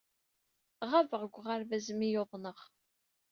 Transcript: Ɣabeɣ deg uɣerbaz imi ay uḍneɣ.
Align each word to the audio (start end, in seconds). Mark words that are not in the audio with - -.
Ɣabeɣ 0.91 1.21
deg 1.25 1.35
uɣerbaz 1.39 1.85
imi 1.91 2.07
ay 2.09 2.15
uḍneɣ. 2.21 2.59